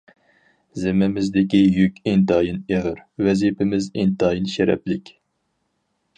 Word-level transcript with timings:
زىممىمىزدىكى 0.83 1.59
يۈك 1.75 1.99
ئىنتايىن 2.13 2.57
ئېغىر، 2.73 2.99
ۋەزىپىمىز 3.29 3.93
ئىنتايىن 3.93 4.51
شەرەپلىك. 4.57 5.15